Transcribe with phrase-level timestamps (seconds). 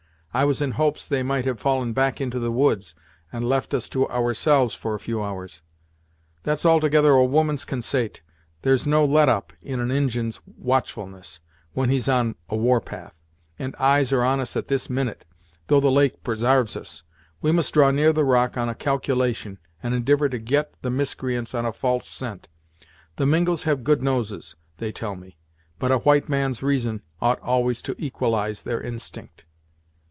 [0.33, 2.95] I was in hopes they might have fallen back into the woods,
[3.33, 5.61] and left us to ourselves for a few hours."
[6.43, 8.21] "That's altogether a woman's consait.
[8.61, 11.41] There's no let up in an Injin's watchfulness
[11.73, 13.13] when he's on a war path,
[13.59, 15.25] and eyes are on us at this minute,
[15.67, 17.03] 'though the lake presarves us.
[17.41, 21.53] We must draw near the rock on a calculation, and indivor to get the miscreants
[21.53, 22.47] on a false scent.
[23.17, 25.35] The Mingos have good noses, they tell me;
[25.77, 29.43] but a white man's reason ought always to equalize their instinct."